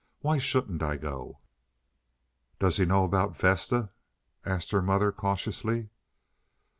[0.21, 1.41] Why shouldn't I go?"
[2.57, 3.91] "Does he know about Vesta?"
[4.43, 5.89] asked her mother cautiously.